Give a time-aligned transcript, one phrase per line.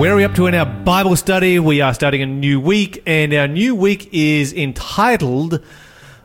[0.00, 1.58] Where are we up to in our Bible study?
[1.58, 5.62] We are starting a new week, and our new week is entitled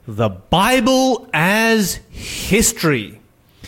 [0.08, 3.20] The Bible as History.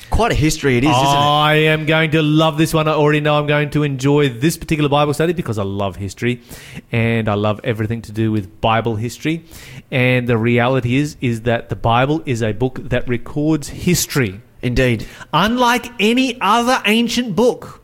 [0.10, 1.10] Quite a history it is, isn't it?
[1.10, 2.88] I am going to love this one.
[2.88, 6.42] I already know I'm going to enjoy this particular Bible study because I love history
[6.90, 9.44] and I love everything to do with Bible history.
[9.92, 14.40] And the reality is is that the Bible is a book that records history.
[14.62, 15.06] Indeed.
[15.34, 17.82] Unlike any other ancient book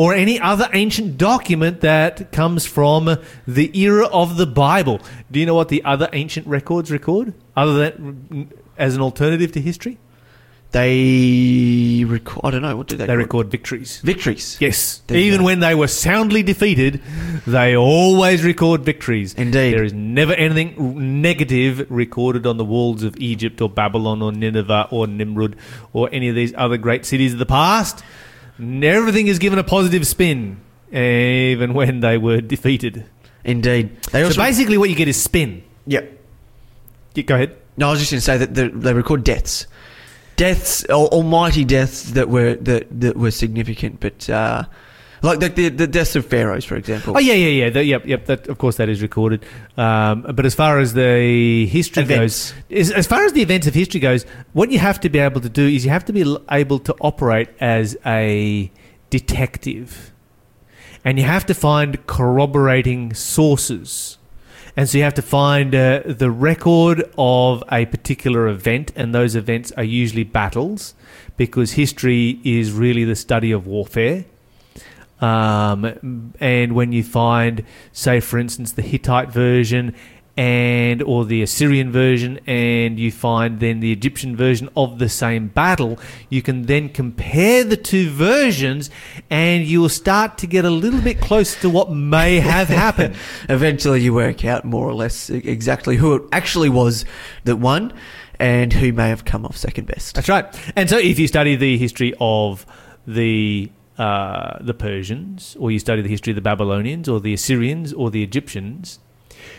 [0.00, 4.98] or any other ancient document that comes from the era of the Bible.
[5.30, 9.60] Do you know what the other ancient records record other than as an alternative to
[9.60, 9.98] history?
[10.70, 12.46] They record.
[12.46, 13.04] I don't know what do they?
[13.04, 14.00] They record victories.
[14.00, 14.56] victories.
[14.58, 15.02] Yes.
[15.06, 17.02] There Even when they were soundly defeated,
[17.46, 19.34] they always record victories.
[19.34, 19.74] Indeed.
[19.74, 24.88] There is never anything negative recorded on the walls of Egypt or Babylon or Nineveh
[24.90, 25.56] or Nimrud
[25.92, 28.02] or any of these other great cities of the past.
[28.60, 30.60] Everything is given a positive spin,
[30.92, 33.04] even when they were defeated.
[33.44, 34.02] Indeed.
[34.12, 34.40] They So also.
[34.42, 35.62] basically, what you get is spin.
[35.86, 36.18] Yep.
[37.14, 37.56] Yeah, Go ahead.
[37.76, 39.66] No, I was just going to say that the, they record deaths,
[40.36, 44.64] deaths, al- almighty deaths that were that that were significant, but uh,
[45.22, 47.16] like the, the the deaths of pharaohs, for example.
[47.16, 47.70] Oh yeah, yeah, yeah.
[47.70, 48.26] That, yep, yep.
[48.26, 49.44] That of course that is recorded.
[49.76, 52.52] Um, but as far as the history Events.
[52.52, 55.18] goes, as, as far as the events of history goes, what you have to be
[55.18, 58.70] able to do is you have to be able to operate as a
[59.10, 60.12] detective,
[61.04, 64.16] and you have to find corroborating sources.
[64.76, 69.34] And so you have to find uh, the record of a particular event, and those
[69.34, 70.94] events are usually battles,
[71.36, 74.24] because history is really the study of warfare.
[75.20, 79.94] Um, and when you find, say, for instance, the Hittite version
[80.36, 85.48] and or the Assyrian version, and you find then the Egyptian version of the same
[85.48, 85.98] battle,
[86.30, 88.88] you can then compare the two versions,
[89.28, 93.16] and you will start to get a little bit close to what may have happened.
[93.48, 97.04] Eventually, you work out more or less exactly who it actually was
[97.44, 97.92] that won,
[98.38, 100.14] and who may have come off second best.
[100.14, 100.46] That's right.
[100.74, 102.64] And so, if you study the history of
[103.06, 107.92] the uh, the Persians, or you study the history of the Babylonians, or the Assyrians,
[107.92, 108.98] or the Egyptians,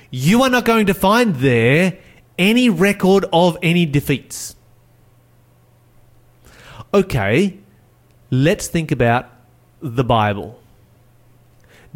[0.10, 2.00] you are not going to find there
[2.40, 4.56] any record of any defeats.
[6.92, 7.60] Okay,
[8.32, 9.30] let's think about
[9.80, 10.60] the Bible.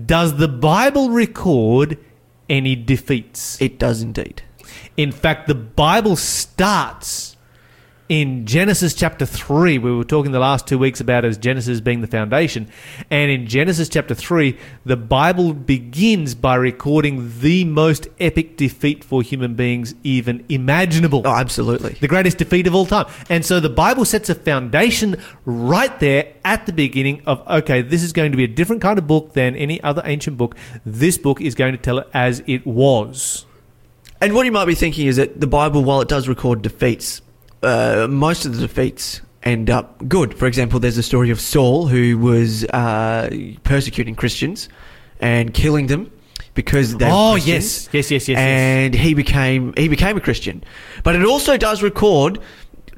[0.03, 1.97] Does the Bible record
[2.47, 3.59] any defeats?
[3.59, 4.43] It does indeed.
[4.95, 7.34] In fact, the Bible starts
[8.07, 9.79] in Genesis chapter 3.
[9.79, 12.69] We were talking the last two weeks about as Genesis being the foundation.
[13.09, 19.21] And in Genesis chapter 3, the Bible begins by recording the most epic defeat for
[19.23, 21.93] human beings even imaginable Oh, absolutely.
[21.93, 23.07] the greatest defeat of all time.
[23.29, 28.03] And so the Bible sets a foundation right there at the beginning of okay, this
[28.03, 30.55] is going to be a different kind of book than any other ancient book.
[30.85, 33.45] This book is going to tell it as it was.
[34.21, 37.21] And what you might be thinking is that the Bible, while it does record defeats,
[37.65, 40.37] uh, most of the defeats end up good.
[40.37, 43.29] For example, there's a story of Saul who was uh,
[43.63, 44.69] persecuting Christians
[45.19, 46.11] and killing them
[46.55, 48.37] because they oh yes, yes, yes, yes, yes.
[48.39, 50.63] and he became he became a Christian.
[51.03, 52.39] But it also does record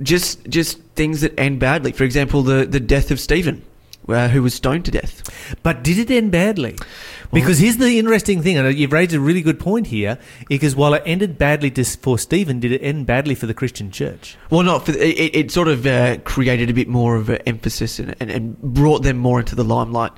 [0.01, 1.91] just just things that end badly.
[1.91, 3.63] For example, the the death of Stephen,
[4.07, 5.57] uh, who was stoned to death.
[5.63, 6.75] But did it end badly?
[7.33, 10.17] Because here's the interesting thing, and you've raised a really good point here.
[10.47, 14.37] Because while it ended badly for Stephen, did it end badly for the Christian church?
[14.49, 17.39] Well, not for the, it, it sort of uh, created a bit more of an
[17.45, 20.13] emphasis and, and, and brought them more into the limelight.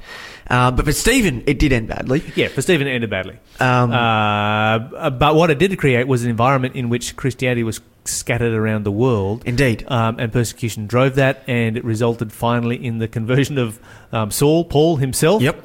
[0.50, 2.24] Uh, but for Stephen, it did end badly.
[2.36, 3.38] Yeah, for Stephen, it ended badly.
[3.60, 8.54] Um, Uh, but what it did create was an environment in which Christianity was scattered
[8.54, 9.44] around the world.
[9.46, 9.86] Indeed.
[9.88, 13.80] Um, and persecution drove that, and it resulted finally in the conversion of
[14.12, 15.42] um, Saul, Paul himself.
[15.42, 15.64] Yep.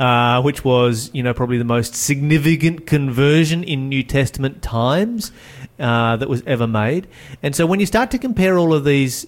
[0.00, 5.30] Uh, which was, you know, probably the most significant conversion in New Testament times
[5.78, 7.06] uh, that was ever made.
[7.44, 9.24] And so when you start to compare all of these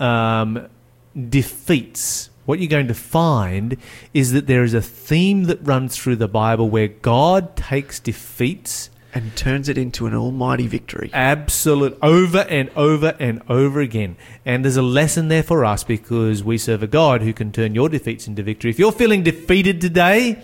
[0.00, 0.66] um,
[1.14, 3.76] defeats, what you're going to find
[4.12, 8.90] is that there is a theme that runs through the Bible where God takes defeats
[9.14, 11.10] and turns it into an almighty victory.
[11.12, 14.16] absolute over and over and over again.
[14.44, 17.74] And there's a lesson there for us because we serve a God who can turn
[17.74, 18.70] your defeats into victory.
[18.70, 20.42] If you're feeling defeated today,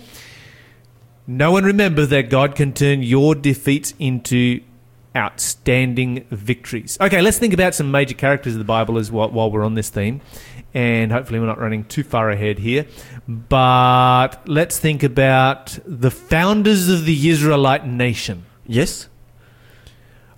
[1.26, 4.60] no one remember that God can turn your defeats into
[5.16, 6.98] outstanding victories.
[7.00, 9.74] Okay, let's think about some major characters of the Bible as while, while we're on
[9.74, 10.20] this theme.
[10.74, 12.86] And hopefully, we're not running too far ahead here.
[13.26, 18.44] But let's think about the founders of the Israelite nation.
[18.66, 19.08] Yes.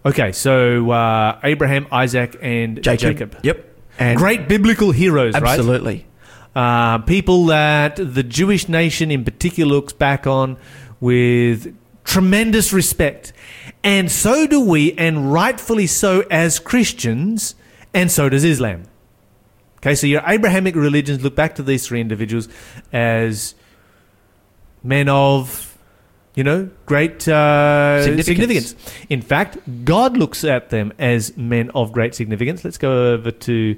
[0.07, 3.01] Okay, so uh, Abraham, Isaac, and Jacob.
[3.01, 3.37] Jacob.
[3.43, 3.67] Yep.
[3.99, 5.45] And Great biblical heroes, right?
[5.45, 6.07] absolutely.
[6.55, 10.57] uh, people that the Jewish nation in particular looks back on
[11.01, 13.33] with tremendous respect.
[13.85, 17.55] And so do we, and rightfully so as Christians,
[17.93, 18.85] and so does Islam.
[19.83, 22.49] Okay, so your Abrahamic religions look back to these three individuals
[22.93, 23.55] as
[24.83, 25.79] men of,
[26.35, 28.27] you know, great uh, Significance.
[28.27, 28.75] significance.
[29.09, 32.63] In fact, God looks at them as men of great significance.
[32.63, 33.77] Let's go over to,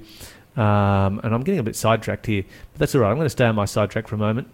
[0.56, 3.10] um, and I'm getting a bit sidetracked here, but that's all right.
[3.10, 4.48] I'm going to stay on my sidetrack for a moment.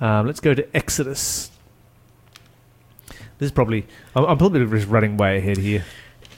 [0.00, 1.50] Um, let's go to Exodus.
[3.38, 5.84] This is probably, I'm, I'm probably just running way ahead here.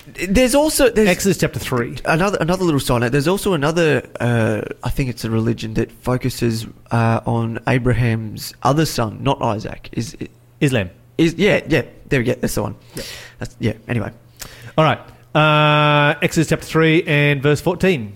[0.06, 1.99] There's also there's Exodus chapter 3.
[2.05, 3.12] another another little side note.
[3.12, 4.08] There's also another.
[4.20, 9.88] Uh, I think it's a religion that focuses uh, on Abraham's other son, not Isaac.
[9.93, 10.17] Is
[10.61, 10.91] Islam.
[11.19, 11.82] is yeah yeah.
[12.08, 12.35] There we go.
[12.35, 12.76] That's the one.
[13.38, 13.73] That's, yeah.
[13.88, 14.12] Anyway,
[14.79, 15.00] All right.
[15.35, 18.14] Uh, Exodus chapter 3 and verse 14.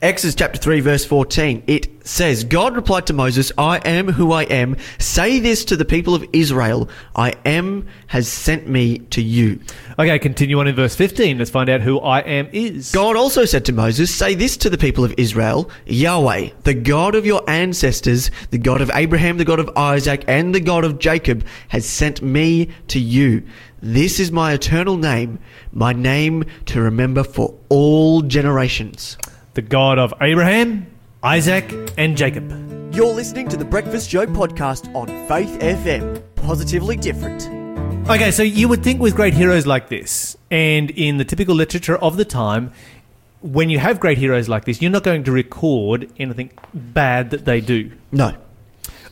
[0.00, 4.44] Exodus chapter 3, verse 14, it says, God replied to Moses, I am who I
[4.44, 4.76] am.
[5.00, 9.58] Say this to the people of Israel I am has sent me to you.
[9.98, 11.38] Okay, continue on in verse 15.
[11.38, 12.92] Let's find out who I am is.
[12.92, 17.16] God also said to Moses, Say this to the people of Israel Yahweh, the God
[17.16, 21.00] of your ancestors, the God of Abraham, the God of Isaac, and the God of
[21.00, 23.42] Jacob, has sent me to you.
[23.82, 25.40] This is my eternal name,
[25.72, 29.18] my name to remember for all generations.
[29.58, 30.86] The God of Abraham,
[31.20, 32.48] Isaac, and Jacob.
[32.94, 36.22] You're listening to the Breakfast Show podcast on Faith FM.
[36.36, 37.48] Positively different.
[38.08, 41.96] Okay, so you would think with great heroes like this, and in the typical literature
[41.96, 42.70] of the time,
[43.42, 47.44] when you have great heroes like this, you're not going to record anything bad that
[47.44, 47.90] they do.
[48.12, 48.36] No,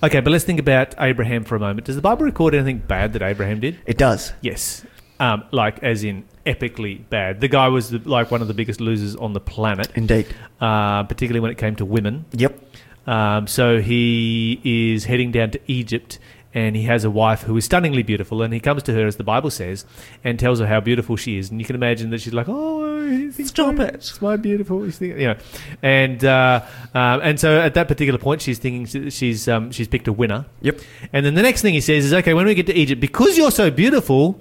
[0.01, 1.87] Okay, but let's think about Abraham for a moment.
[1.87, 3.81] Does the Bible record anything bad that Abraham did?
[3.85, 4.33] it does.
[4.43, 4.87] Yes.
[5.19, 7.41] Um, like, as in epically bad.
[7.41, 10.27] The guy was the, like one of the biggest losers on the planet, Indeed.
[10.61, 12.25] uh, particularly when it came to women.
[12.33, 12.63] Yep.
[13.07, 16.19] Um, so he is heading down to Egypt
[16.55, 19.17] and he has a wife who is stunningly beautiful and he comes to her, as
[19.17, 19.85] the Bible says,
[20.25, 21.51] and tells her how beautiful she is.
[21.51, 22.87] And you can imagine that she's like, oh,
[23.31, 23.95] Stop it.
[23.95, 24.91] It's my beautiful.
[24.91, 25.37] Thinking, you know.
[25.83, 26.65] And, uh,
[26.95, 30.47] um, and so at that particular point, she's thinking she's, um, she's picked a winner.
[30.63, 30.81] Yep.
[31.13, 33.37] And then the next thing he says is, okay, when we get to Egypt, because
[33.37, 34.41] you're so beautiful,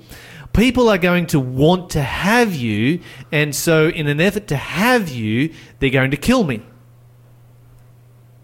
[0.55, 3.01] people are going to want to have you.
[3.31, 6.61] And so, in an effort to have you, they're going to kill me.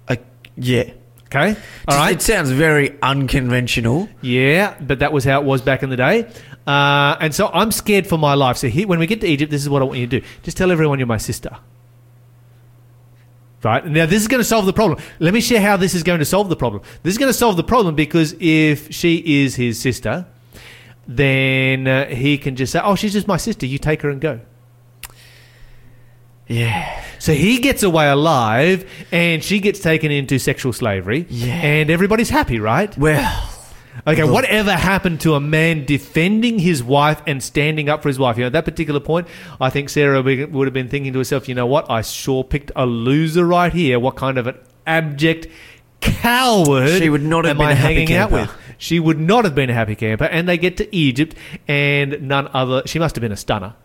[0.08, 0.18] Uh,
[0.56, 0.92] yeah.
[1.26, 1.56] Okay?
[1.88, 2.16] All right?
[2.16, 4.10] It sounds very unconventional.
[4.22, 6.30] Yeah, but that was how it was back in the day.
[6.68, 8.58] Uh, and so I'm scared for my life.
[8.58, 10.28] So here, when we get to Egypt, this is what I want you to do.
[10.44, 11.58] Just tell everyone you're my sister.
[13.64, 13.86] Right?
[13.86, 15.00] Now, this is going to solve the problem.
[15.20, 16.82] Let me share how this is going to solve the problem.
[17.04, 20.26] This is going to solve the problem because if she is his sister,
[21.08, 23.66] then uh, he can just say, oh, she's just my sister.
[23.66, 24.40] You take her and go.
[26.48, 27.04] Yeah.
[27.20, 31.26] So he gets away alive and she gets taken into sexual slavery.
[31.30, 31.54] Yeah.
[31.54, 32.96] And everybody's happy, right?
[32.98, 33.50] Well,
[34.08, 34.34] Okay, Look.
[34.34, 38.38] whatever happened to a man defending his wife and standing up for his wife?
[38.38, 39.28] You know, at that particular point,
[39.60, 41.90] I think Sarah would have been thinking to herself, you know what?
[41.90, 44.00] I sure picked a loser right here.
[44.00, 44.58] What kind of an
[44.88, 45.48] abject
[46.00, 48.50] coward She would not have am been I hanging out with?
[48.82, 50.26] She would not have been a happy camper.
[50.26, 51.36] And they get to Egypt,
[51.68, 52.82] and none other.
[52.88, 53.76] She must have been a stunner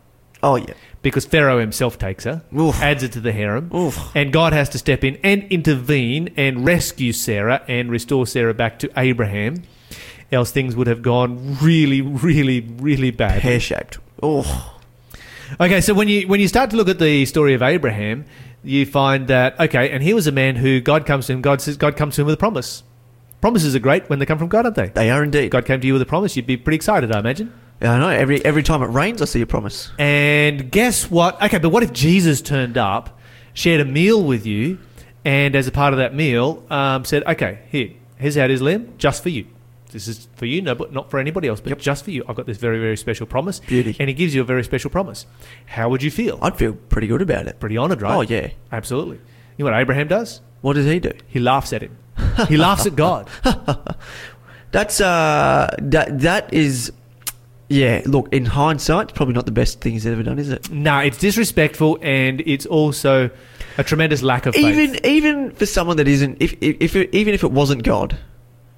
[0.42, 0.72] oh yeah.
[1.02, 2.80] because Pharaoh himself takes her, Oof.
[2.80, 4.16] adds her to the harem, Oof.
[4.16, 8.78] and God has to step in and intervene and rescue Sarah and restore Sarah back
[8.78, 9.64] to Abraham.
[10.32, 13.42] Else things would have gone really, really, really bad.
[13.42, 13.98] Pear shaped.
[14.22, 14.80] Oh.
[15.60, 18.24] Okay, so when you when you start to look at the story of Abraham,
[18.64, 21.42] you find that okay, and here was a man who God comes to him.
[21.42, 22.82] God says God comes to him with a promise.
[23.40, 24.88] Promises are great when they come from God, aren't they?
[24.88, 25.50] They are indeed.
[25.50, 26.36] God came to you with a promise.
[26.36, 27.52] You'd be pretty excited, I imagine.
[27.82, 28.08] Yeah, I know.
[28.08, 29.90] Every every time it rains, I see a promise.
[29.98, 31.40] And guess what?
[31.42, 33.18] Okay, but what if Jesus turned up,
[33.52, 34.78] shared a meal with you,
[35.24, 38.62] and as a part of that meal, um, said, "Okay, here, here's how it is,
[38.62, 39.46] Liam, just for you.
[39.92, 41.78] This is for you, no, but not for anybody else, but Yep.
[41.80, 42.24] just for you.
[42.28, 43.94] I've got this very, very special promise." Beauty.
[44.00, 45.26] And he gives you a very special promise.
[45.66, 46.38] How would you feel?
[46.40, 47.60] I'd feel pretty good about it.
[47.60, 48.16] Pretty honoured, right?
[48.16, 48.48] Oh yeah.
[48.72, 49.18] absolutely.
[49.58, 50.40] You know what Abraham does?
[50.62, 51.12] What does he do?
[51.28, 51.90] He laughs at him.
[52.48, 53.28] He laughs at God.
[54.72, 56.92] That's uh that that is
[57.68, 60.70] yeah, look, in hindsight, it's probably not the best thing he's ever done, is it?
[60.70, 63.28] No, it's disrespectful, and it's also
[63.76, 64.64] a tremendous lack of faith.
[64.64, 68.16] Even even for someone that isn't if if, if it, even if it wasn't God,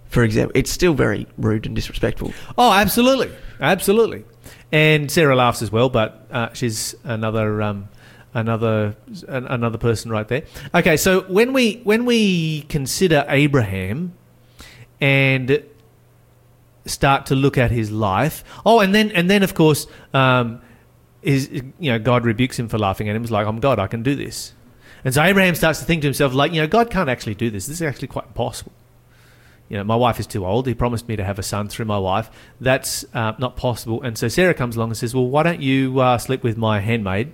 [0.09, 2.33] for example, it's still very rude and disrespectful.
[2.57, 3.31] Oh, absolutely,
[3.61, 4.25] absolutely.
[4.73, 7.89] And Sarah laughs as well, but uh, she's another um,
[8.35, 8.97] another
[9.29, 10.45] an, another person right there.
[10.75, 14.15] Okay, so when we when we consider Abraham
[15.01, 15.63] and
[16.87, 20.61] start to look at his life, oh, and then and then of course, um,
[21.23, 23.23] is you know God rebukes him for laughing at him.
[23.23, 24.55] He's like, "I'm God, I can do this."
[25.05, 27.51] And so Abraham starts to think to himself, like, you know, God can't actually do
[27.51, 27.67] this.
[27.67, 28.73] This is actually quite impossible.
[29.69, 30.67] You know, my wife is too old.
[30.67, 32.31] He promised me to have a son through my wife.
[32.61, 34.03] That's uh, not possible.
[34.03, 36.81] And so Sarah comes along and says, well, why don't you uh, sleep with my
[36.81, 37.33] handmaid,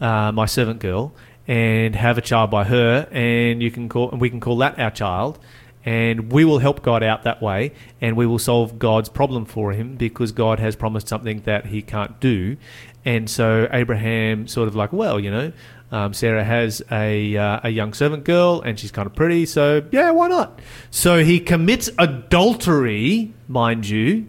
[0.00, 1.12] uh, my servant girl,
[1.46, 4.78] and have a child by her, and you can call, and we can call that
[4.78, 5.38] our child,
[5.84, 9.72] and we will help God out that way, and we will solve God's problem for
[9.72, 12.56] him because God has promised something that he can't do.
[13.04, 15.52] And so Abraham sort of like, well, you know,
[15.92, 19.82] um, Sarah has a uh, a young servant girl, and she's kind of pretty, so
[19.92, 20.58] yeah, why not?
[20.90, 24.26] So he commits adultery, mind you,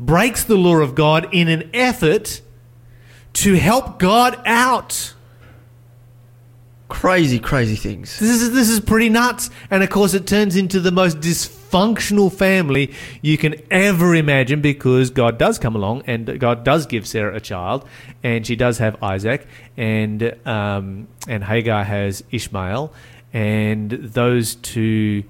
[0.00, 2.40] breaks the law of God in an effort
[3.34, 5.14] to help God out.
[6.88, 8.18] Crazy, crazy things.
[8.18, 12.32] This is this is pretty nuts, and of course, it turns into the most dysfunctional
[12.32, 17.34] family you can ever imagine because God does come along and God does give Sarah
[17.34, 17.88] a child,
[18.22, 22.92] and she does have Isaac, and um, and Hagar has Ishmael,
[23.32, 25.24] and those two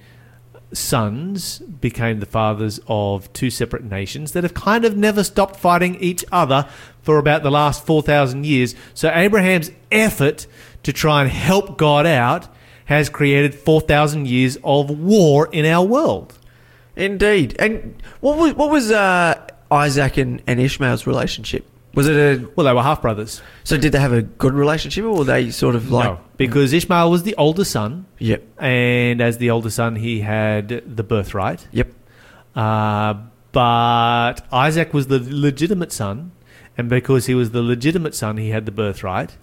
[0.72, 5.94] sons became the fathers of two separate nations that have kind of never stopped fighting
[5.96, 6.68] each other
[7.02, 8.74] for about the last 4,000 years.
[8.94, 10.46] So Abraham's effort
[10.82, 12.48] to try and help God out
[12.86, 16.38] has created 4,000 years of war in our world.
[16.96, 17.56] Indeed.
[17.58, 21.68] And what was what was uh, Isaac and, and Ishmael's relationship?
[21.94, 23.40] Was it a Well, they were half brothers.
[23.62, 23.76] so?
[23.76, 26.04] Did they have a good relationship, or were they sort of like?
[26.08, 28.42] no, because Ishmael was the older son, Yep.
[28.58, 31.68] and as the older son, he had the birthright.
[31.72, 31.88] Yep.
[32.56, 33.14] Uh,
[33.52, 36.32] but Isaac was the legitimate son,
[36.76, 39.36] and because he was the legitimate son, he had the birthright.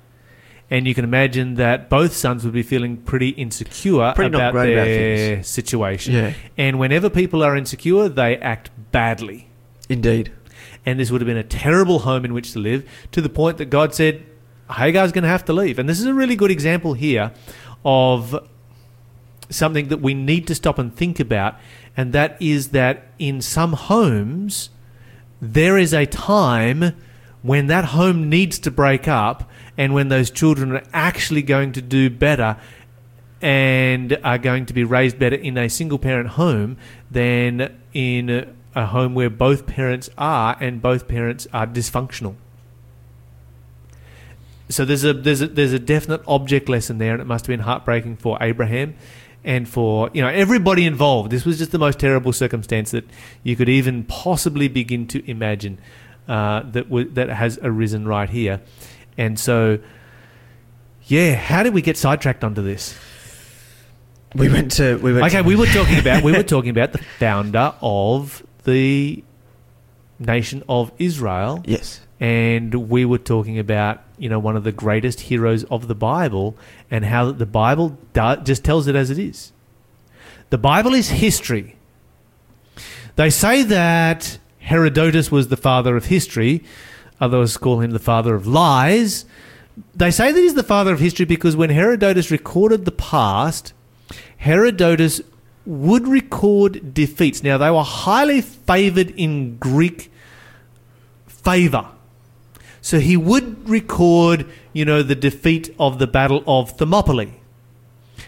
[0.69, 4.51] And you can imagine that both sons would be feeling pretty insecure Pretty not about
[4.53, 5.47] great about their things.
[5.47, 6.13] situation.
[6.13, 6.33] Yeah.
[6.57, 9.49] And whenever people are insecure, they act badly.
[9.89, 10.31] Indeed.
[10.85, 13.57] And this would have been a terrible home in which to live, to the point
[13.57, 14.25] that God said,
[14.69, 15.77] Hagar's going to have to leave.
[15.77, 17.31] And this is a really good example here
[17.83, 18.47] of
[19.49, 21.55] something that we need to stop and think about,
[21.95, 24.69] and that is that in some homes,
[25.41, 26.95] there is a time
[27.41, 31.81] when that home needs to break up and when those children are actually going to
[31.81, 32.57] do better
[33.41, 36.77] and are going to be raised better in a single parent home
[37.09, 42.35] than in a home where both parents are and both parents are dysfunctional.
[44.69, 47.49] So there's a there's a there's a definite object lesson there, and it must have
[47.49, 48.95] been heartbreaking for Abraham
[49.43, 51.31] and for you know everybody involved.
[51.31, 53.05] This was just the most terrible circumstance that
[53.43, 55.79] you could even possibly begin to imagine
[56.27, 58.61] uh, that w- that has arisen right here,
[59.17, 59.79] and so
[61.05, 62.97] yeah, how did we get sidetracked onto this?
[64.35, 65.25] We went to we went.
[65.25, 69.23] Okay, to, we were talking about we were talking about the founder of the
[70.19, 72.01] nation of Israel, Yes.
[72.19, 76.55] and we were talking about you know one of the greatest heroes of the Bible
[76.91, 79.51] and how the Bible do- just tells it as it is.
[80.51, 81.75] The Bible is history.
[83.15, 86.63] They say that Herodotus was the father of history,
[87.19, 89.25] others call him the father of lies.
[89.95, 93.73] They say that he's the father of history because when Herodotus recorded the past,
[94.37, 95.21] Herodotus
[95.65, 97.43] would record defeats.
[97.43, 100.11] Now, they were highly favored in Greek
[101.27, 101.87] favor.
[102.81, 107.39] So he would record, you know, the defeat of the Battle of Thermopylae,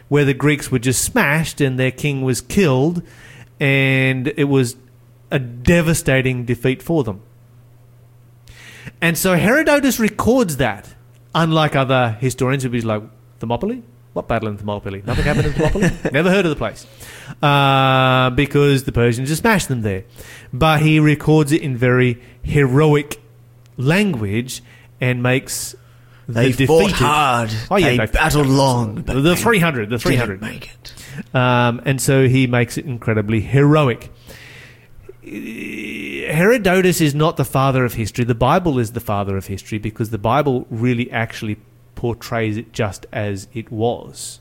[0.10, 3.02] where the Greeks were just smashed and their king was killed,
[3.60, 4.76] and it was
[5.32, 7.22] a devastating defeat for them.
[9.02, 10.94] And so Herodotus records that,
[11.34, 13.02] unlike other historians who'd be like,
[13.40, 13.82] Thermopylae?
[14.14, 15.02] What battle in Thermopylae?
[15.06, 15.92] Nothing happened in Thermopylae?
[16.12, 16.86] Never heard of the place.
[17.42, 20.04] Uh, because the Persians just smashed them there.
[20.52, 23.20] But he records it in very heroic
[23.78, 24.62] language
[25.02, 25.76] and makes
[26.28, 27.50] They the fought defeated- hard.
[27.72, 29.04] Oh, yeah, they they- battled long.
[29.04, 30.42] the 300, the 300.
[30.42, 30.94] make it.
[31.36, 34.10] Um, and so he makes it incredibly heroic.
[35.26, 38.26] Herodotus is not the father of history.
[38.26, 41.58] The Bible is the father of history because the Bible really actually
[41.96, 44.40] portrays it just as it was.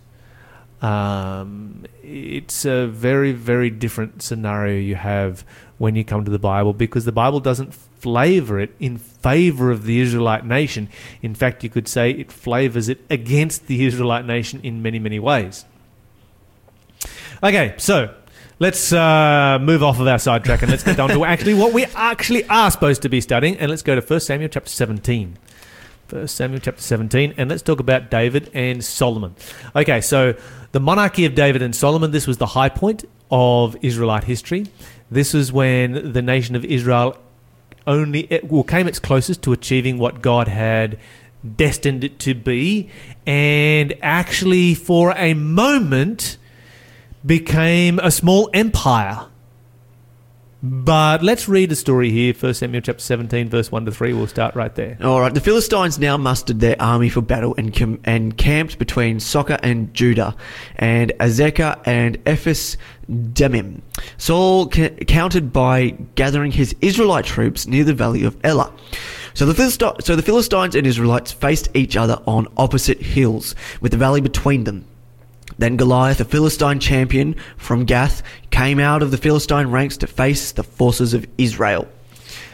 [0.82, 5.44] Um, it's a very, very different scenario you have
[5.78, 9.84] when you come to the Bible because the Bible doesn't flavor it in favor of
[9.84, 10.88] the Israelite nation.
[11.22, 15.20] In fact, you could say it flavors it against the Israelite nation in many, many
[15.20, 15.64] ways.
[17.44, 18.12] Okay, so
[18.58, 21.84] let's uh, move off of our sidetrack and let's get down to actually what we
[21.94, 23.56] actually are supposed to be studying.
[23.58, 25.38] And let's go to 1 Samuel chapter 17.
[26.12, 29.34] 1 Samuel chapter 17, and let's talk about David and Solomon.
[29.74, 30.34] Okay, so
[30.72, 34.66] the monarchy of David and Solomon, this was the high point of Israelite history.
[35.10, 37.16] This was when the nation of Israel
[37.86, 40.98] only well, came its closest to achieving what God had
[41.56, 42.90] destined it to be,
[43.26, 46.36] and actually, for a moment,
[47.24, 49.28] became a small empire.
[50.64, 52.32] But let's read a story here.
[52.32, 54.12] First Samuel chapter 17, verse 1 to 3.
[54.12, 54.96] We'll start right there.
[55.02, 59.16] All right, the Philistines now mustered their army for battle and, com- and camped between
[59.18, 60.36] Socoh and Judah,
[60.76, 62.76] and Azekah and Ephes
[63.32, 63.82] Dammim.
[64.18, 68.72] Saul ca- countered by gathering his Israelite troops near the valley of Elah.
[69.34, 73.90] So the, Philist- so the Philistines and Israelites faced each other on opposite hills, with
[73.90, 74.84] the valley between them.
[75.62, 80.50] Then Goliath, a Philistine champion from Gath, came out of the Philistine ranks to face
[80.50, 81.86] the forces of Israel.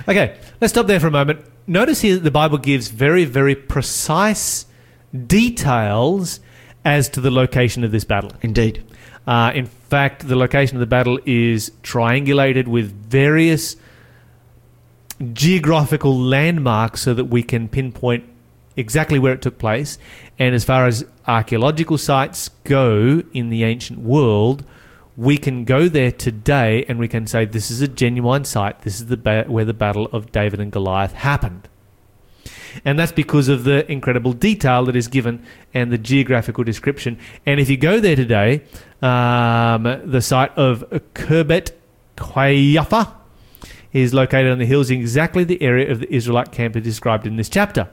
[0.06, 1.40] Okay, let's stop there for a moment.
[1.66, 4.66] Notice here that the Bible gives very, very precise
[5.26, 6.40] details
[6.84, 8.30] as to the location of this battle.
[8.42, 8.84] Indeed.
[9.26, 13.76] Uh, in fact, the location of the battle is triangulated with various
[15.32, 18.24] geographical landmarks so that we can pinpoint
[18.78, 19.98] exactly where it took place.
[20.38, 24.64] And as far as archaeological sites go in the ancient world,
[25.16, 28.82] we can go there today and we can say this is a genuine site.
[28.82, 31.68] This is the ba- where the battle of David and Goliath happened.
[32.84, 35.44] And that's because of the incredible detail that is given
[35.74, 37.18] and the geographical description.
[37.44, 38.62] And if you go there today,
[39.02, 41.72] um, the site of Khirbet
[42.16, 43.12] Qeiyafa
[43.92, 47.36] is located on the hills in exactly the area of the Israelite camp described in
[47.36, 47.88] this chapter.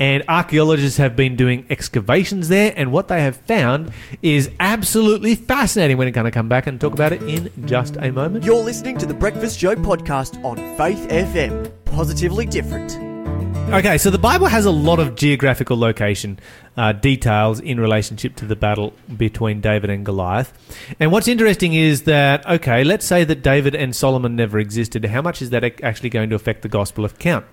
[0.00, 5.98] And archaeologists have been doing excavations there, and what they have found is absolutely fascinating.
[5.98, 8.44] We're going to come back and talk about it in just a moment.
[8.44, 11.70] You're listening to the Breakfast Show podcast on Faith FM.
[11.84, 12.96] Positively different.
[13.72, 16.38] Okay, so the Bible has a lot of geographical location
[16.76, 20.52] uh, details in relationship to the battle between David and Goliath.
[21.00, 25.04] And what's interesting is that, okay, let's say that David and Solomon never existed.
[25.06, 27.46] How much is that actually going to affect the Gospel of Count?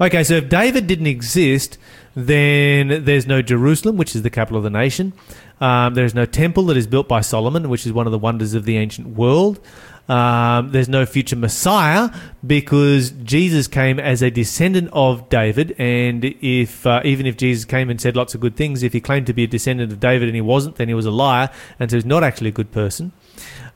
[0.00, 1.78] Okay, so if David didn't exist,
[2.14, 5.12] then there's no Jerusalem, which is the capital of the nation.
[5.60, 8.54] Um, there's no temple that is built by Solomon, which is one of the wonders
[8.54, 9.60] of the ancient world.
[10.08, 12.10] Um, there's no future Messiah
[12.46, 17.88] because Jesus came as a descendant of David, and if uh, even if Jesus came
[17.88, 20.28] and said lots of good things, if he claimed to be a descendant of David
[20.28, 21.48] and he wasn't, then he was a liar,
[21.80, 23.12] and so he's not actually a good person.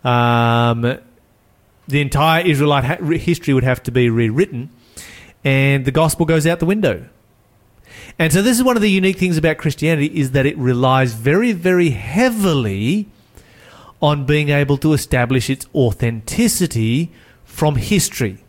[0.05, 0.99] Um,
[1.89, 4.69] the entire Israelite history would have to be rewritten,
[5.49, 7.07] and the gospel goes out the window.
[8.19, 11.15] And so this is one of the unique things about Christianity is that it relies
[11.15, 13.09] very, very heavily
[14.03, 17.11] on being able to establish its authenticity
[17.47, 18.45] from history.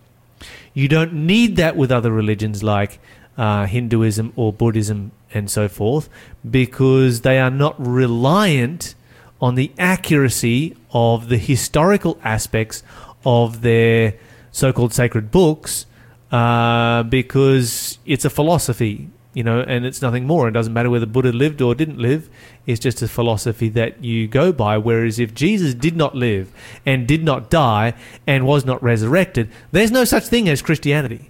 [0.74, 3.00] You don't need that with other religions like
[3.38, 6.10] uh, Hinduism or Buddhism and so forth
[6.50, 8.94] because they are not reliant
[9.40, 12.84] on the accuracy of the historical aspects
[13.24, 14.16] of their
[14.52, 15.86] so called sacred books
[16.32, 20.48] uh, because it's a philosophy you know, and it's nothing more.
[20.48, 22.30] It doesn't matter whether Buddha lived or didn't live.
[22.66, 24.78] It's just a philosophy that you go by.
[24.78, 26.52] Whereas if Jesus did not live
[26.86, 27.94] and did not die
[28.26, 31.30] and was not resurrected, there's no such thing as Christianity.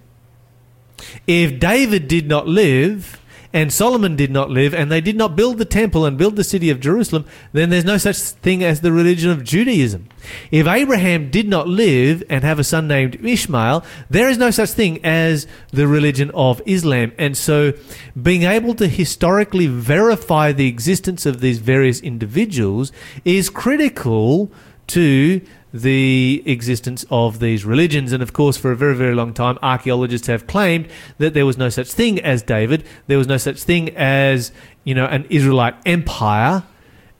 [1.27, 3.19] If David did not live
[3.51, 6.43] and Solomon did not live and they did not build the temple and build the
[6.43, 10.07] city of Jerusalem, then there's no such thing as the religion of Judaism.
[10.51, 14.69] If Abraham did not live and have a son named Ishmael, there is no such
[14.69, 17.11] thing as the religion of Islam.
[17.17, 17.73] And so
[18.21, 22.91] being able to historically verify the existence of these various individuals
[23.25, 24.51] is critical
[24.87, 25.41] to
[25.73, 28.11] the existence of these religions.
[28.11, 31.57] And of course, for a very, very long time, archaeologists have claimed that there was
[31.57, 34.51] no such thing as David, there was no such thing as,
[34.83, 36.63] you know, an Israelite empire,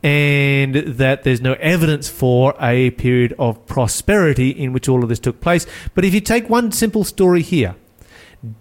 [0.02, 5.20] and that there's no evidence for a period of prosperity in which all of this
[5.20, 5.68] took place.
[5.94, 7.76] But if you take one simple story here,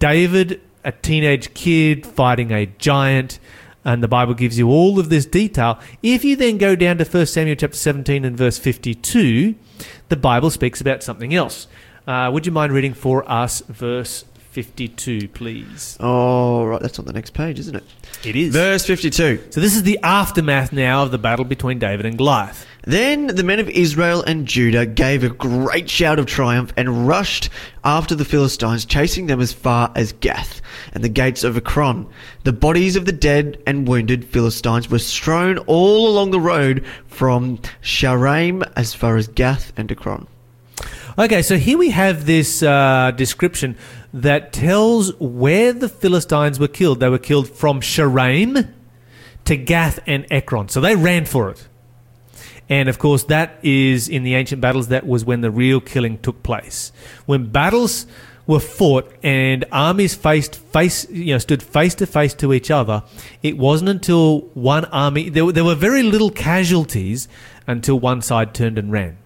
[0.01, 3.39] David, a teenage kid fighting a giant,
[3.85, 5.79] and the Bible gives you all of this detail.
[6.03, 9.55] If you then go down to 1 Samuel chapter 17 and verse 52,
[10.09, 11.69] the Bible speaks about something else.
[12.07, 14.25] Uh, would you mind reading for us verse
[14.59, 15.97] 52, please?
[16.01, 16.83] Oh, right.
[16.83, 17.85] that's on the next page, isn't it?
[18.25, 18.53] It is.
[18.53, 19.45] Verse 52.
[19.51, 22.67] so this is the aftermath now of the battle between David and Goliath.
[22.83, 27.51] Then the men of Israel and Judah gave a great shout of triumph and rushed
[27.85, 30.61] after the Philistines, chasing them as far as Gath
[30.93, 32.09] and the gates of Ekron.
[32.43, 37.59] The bodies of the dead and wounded Philistines were strewn all along the road from
[37.81, 40.27] Shaaraim as far as Gath and Ekron.
[41.19, 43.77] Okay, so here we have this uh, description
[44.15, 47.01] that tells where the Philistines were killed.
[47.01, 48.73] They were killed from Shaaraim
[49.45, 50.69] to Gath and Ekron.
[50.69, 51.67] So they ran for it.
[52.69, 56.19] And of course, that is in the ancient battles, that was when the real killing
[56.19, 56.93] took place.
[57.27, 58.07] When battles
[58.47, 63.03] were fought and armies faced face you know stood face to face to each other,
[63.43, 67.27] it wasn't until one army there, there were very little casualties
[67.67, 69.19] until one side turned and ran.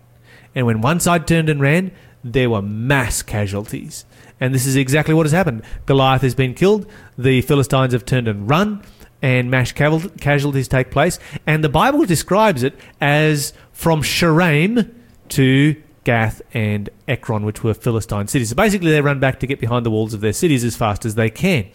[0.54, 1.92] And when one side turned and ran,
[2.24, 4.04] there were mass casualties.
[4.40, 5.62] And this is exactly what has happened.
[5.86, 6.86] Goliath has been killed,
[7.16, 8.82] the Philistines have turned and run,
[9.22, 11.18] and mass casualties take place.
[11.46, 14.92] And the Bible describes it as from Shaaraim
[15.30, 18.48] to Gath and Ekron, which were Philistine cities.
[18.48, 21.04] So basically, they run back to get behind the walls of their cities as fast
[21.04, 21.66] as they can.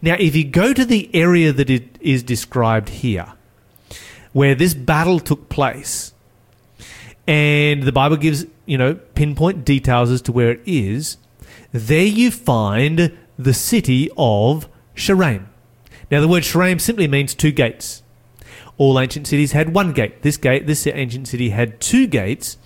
[0.00, 1.68] Now, if you go to the area that
[2.00, 3.34] is described here,
[4.32, 6.13] where this battle took place,
[7.26, 11.16] and the Bible gives, you know, pinpoint details as to where it is,
[11.72, 15.46] there you find the city of Shaaraim.
[16.10, 18.02] Now, the word Shaaraim simply means two gates.
[18.76, 20.22] All ancient cities had one gate.
[20.22, 22.58] This gate, this ancient city had two gates.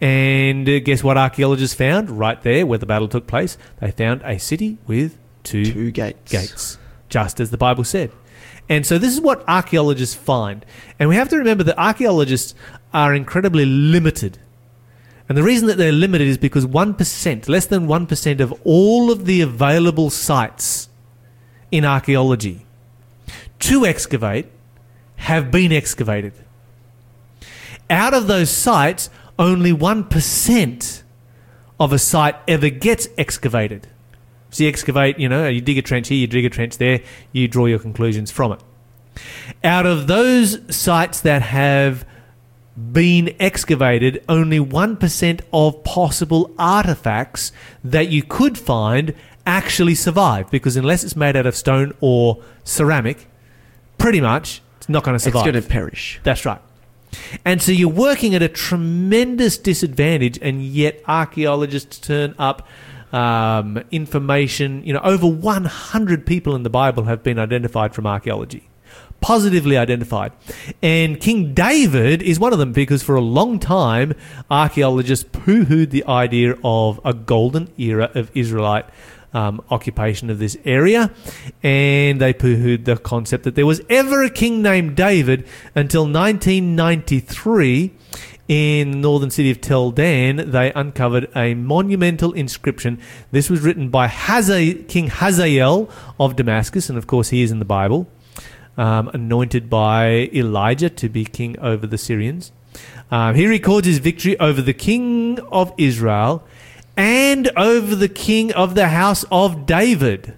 [0.00, 3.58] And uh, guess what archaeologists found right there where the battle took place?
[3.80, 6.30] They found a city with two, Two gates.
[6.30, 8.12] gates, just as the Bible said.
[8.68, 10.64] And so this is what archaeologists find.
[10.98, 12.54] And we have to remember that archaeologists
[12.92, 14.38] are incredibly limited.
[15.28, 19.26] And the reason that they're limited is because 1%, less than 1% of all of
[19.26, 20.88] the available sites
[21.70, 22.66] in archaeology
[23.60, 24.46] to excavate
[25.16, 26.32] have been excavated.
[27.90, 31.02] Out of those sites, only 1%
[31.80, 33.88] of a site ever gets excavated.
[34.50, 37.00] So you excavate, you know, you dig a trench here, you dig a trench there,
[37.32, 38.60] you draw your conclusions from it.
[39.62, 42.06] Out of those sites that have
[42.76, 51.02] been excavated, only 1% of possible artifacts that you could find actually survive because unless
[51.02, 53.28] it's made out of stone or ceramic,
[53.96, 55.46] pretty much it's not going to survive.
[55.46, 56.20] It's going to perish.
[56.22, 56.60] That's right.
[57.44, 62.68] And so you're working at a tremendous disadvantage, and yet archaeologists turn up
[63.12, 64.82] um, information.
[64.84, 68.68] You know, over 100 people in the Bible have been identified from archaeology,
[69.20, 70.32] positively identified.
[70.82, 74.14] And King David is one of them because for a long time,
[74.50, 78.86] archaeologists poo hooed the idea of a golden era of Israelite
[79.32, 81.10] um, occupation of this area,
[81.62, 87.92] and they poo-hooed the concept that there was ever a king named David until 1993.
[88.48, 92.98] In the northern city of Tel Dan, they uncovered a monumental inscription.
[93.30, 97.66] This was written by King Hazael of Damascus, and of course, he is in the
[97.66, 98.08] Bible,
[98.78, 102.50] um, anointed by Elijah to be king over the Syrians.
[103.10, 106.42] Um, he records his victory over the king of Israel
[106.96, 110.34] and over the king of the house of David.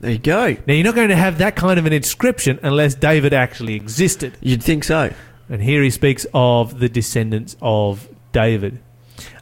[0.00, 0.56] There you go.
[0.66, 4.36] Now, you're not going to have that kind of an inscription unless David actually existed.
[4.40, 5.12] You'd think so.
[5.48, 8.80] And here he speaks of the descendants of David,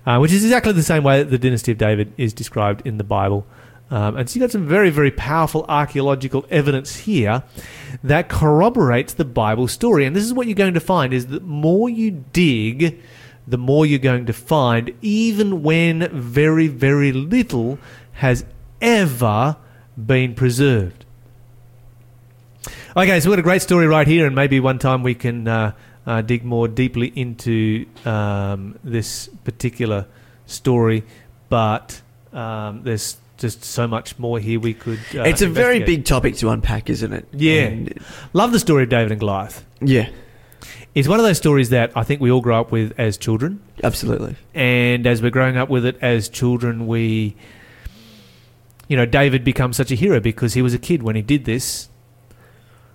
[0.07, 2.99] uh, which is exactly the same way that the dynasty of David is described in
[2.99, 3.47] the Bible.
[3.91, 7.43] Um, and so you've got some very, very powerful archaeological evidence here
[8.03, 10.05] that corroborates the Bible story.
[10.05, 13.01] And this is what you're going to find is that more you dig,
[13.47, 17.79] the more you're going to find, even when very, very little
[18.15, 18.45] has
[18.81, 19.57] ever
[19.97, 21.05] been preserved.
[22.97, 25.49] Okay, so we've got a great story right here, and maybe one time we can
[25.49, 25.73] uh,
[26.07, 30.07] uh, dig more deeply into um, this particular
[30.47, 31.03] story.
[31.49, 32.01] But
[32.33, 34.99] um, there's just so much more here we could.
[35.15, 37.29] Uh, it's a very big topic to unpack, isn't it?
[37.33, 37.63] Yeah.
[37.65, 38.01] And-
[38.33, 39.65] Love the story of David and Goliath.
[39.81, 40.09] yeah,
[40.95, 43.61] It's one of those stories that I think we all grow up with as children,
[43.83, 44.37] absolutely.
[44.55, 47.35] and as we're growing up with it as children, we,
[48.89, 51.45] you know, David becomes such a hero because he was a kid when he did
[51.45, 51.89] this.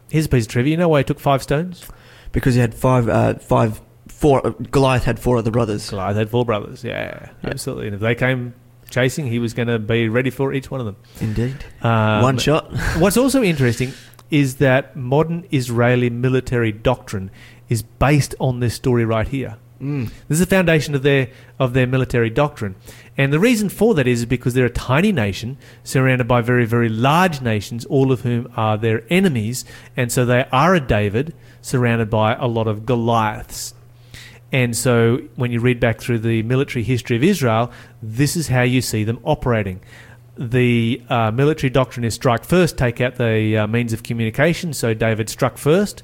[0.10, 0.72] Here's a piece of trivia.
[0.72, 1.86] You know why he took five stones?
[2.32, 4.46] Because he had five, uh, five, four.
[4.46, 5.90] uh, Goliath had four other brothers.
[5.90, 6.84] Goliath had four brothers.
[6.84, 7.50] Yeah, Yeah.
[7.50, 7.88] absolutely.
[7.88, 8.54] And if they came
[8.90, 10.96] chasing, he was going to be ready for each one of them.
[11.22, 11.56] Indeed.
[11.82, 12.72] Um, One shot.
[12.98, 13.94] What's also interesting
[14.32, 17.32] is that modern Israeli military doctrine
[17.68, 19.58] is based on this story right here.
[19.82, 20.08] Mm.
[20.28, 22.76] This is the foundation of their of their military doctrine,
[23.18, 26.90] and the reason for that is because they're a tiny nation surrounded by very very
[26.90, 29.64] large nations, all of whom are their enemies,
[29.96, 33.74] and so they are a David surrounded by a lot of Goliaths.
[34.52, 38.64] And so, when you read back through the military history of Israel, this is how
[38.64, 39.80] you see them operating.
[40.38, 44.74] The uh, military doctrine is strike first, take out the uh, means of communication.
[44.74, 46.04] So, David struck first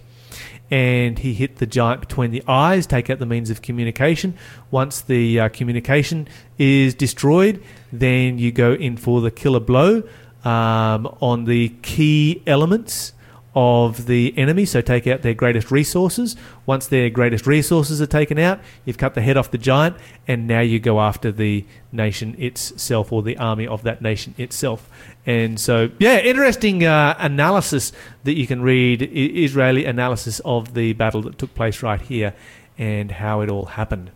[0.71, 4.35] and he hit the giant between the eyes, take out the means of communication.
[4.71, 10.03] Once the uh, communication is destroyed, then you go in for the killer blow
[10.43, 13.13] um, on the key elements
[13.55, 16.35] of the enemy, so take out their greatest resources.
[16.65, 19.95] Once their greatest resources are taken out, you've cut the head off the giant,
[20.27, 24.89] and now you go after the nation itself or the army of that nation itself.
[25.25, 27.93] And so, yeah, interesting uh, analysis
[28.25, 32.33] that you can read, Israeli analysis of the battle that took place right here
[32.77, 34.11] and how it all happened.